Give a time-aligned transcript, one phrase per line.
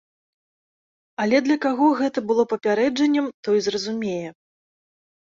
[1.25, 4.27] Але для каго гэта было папярэджаннем, той зразумее.